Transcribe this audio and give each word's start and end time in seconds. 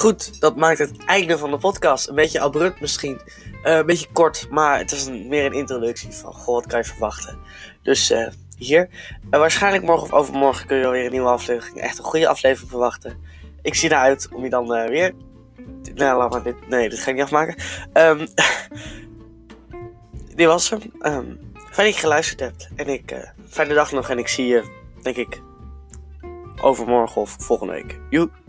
Goed, 0.00 0.40
dat 0.40 0.56
maakt 0.56 0.78
het 0.78 1.04
einde 1.04 1.38
van 1.38 1.50
de 1.50 1.56
podcast. 1.56 2.08
Een 2.08 2.14
beetje 2.14 2.40
abrupt 2.40 2.80
misschien. 2.80 3.20
Eh, 3.62 3.76
een 3.76 3.86
beetje 3.86 4.06
kort, 4.12 4.46
maar 4.50 4.78
het 4.78 4.92
is 4.92 5.06
een, 5.06 5.28
meer 5.28 5.44
een 5.44 5.52
introductie 5.52 6.12
van, 6.12 6.32
goh, 6.32 6.54
wat 6.54 6.66
kan 6.66 6.78
je 6.78 6.84
verwachten. 6.84 7.38
Dus 7.82 8.10
uh, 8.10 8.28
hier. 8.56 8.88
Uh, 9.30 9.38
waarschijnlijk 9.38 9.84
morgen 9.84 10.02
of 10.02 10.12
overmorgen 10.12 10.66
kun 10.66 10.76
je 10.76 10.84
alweer 10.84 11.04
een 11.04 11.10
nieuwe 11.10 11.28
aflevering, 11.28 11.76
echt 11.76 11.98
een 11.98 12.04
goede 12.04 12.28
aflevering 12.28 12.70
verwachten. 12.70 13.18
Ik 13.62 13.74
zie 13.74 13.90
eruit 13.90 14.28
om 14.32 14.44
je 14.44 14.50
dan 14.50 14.74
eh, 14.74 14.88
weer... 14.88 15.14
Nee, 15.94 16.14
laat 16.14 16.30
maar 16.30 16.42
dit... 16.42 16.68
Nee, 16.68 16.88
dit 16.88 16.98
ga 16.98 17.10
ik 17.10 17.14
niet 17.14 17.24
afmaken. 17.24 17.54
Um, 17.92 18.18
dit 20.36 20.46
was 20.46 20.70
hem. 20.70 20.80
Ehm, 21.00 21.26
fijn 21.54 21.86
dat 21.86 21.94
je 21.94 22.00
geluisterd 22.00 22.40
hebt. 22.40 22.68
En 22.76 22.88
ik... 22.88 23.32
fijne 23.48 23.74
dag 23.74 23.92
nog 23.92 24.08
en 24.08 24.18
ik 24.18 24.28
zie 24.28 24.46
je, 24.46 24.64
denk 25.02 25.16
ik, 25.16 25.42
overmorgen 26.60 27.20
of 27.20 27.36
volgende 27.38 27.72
week. 27.72 27.98
Joep! 28.10 28.39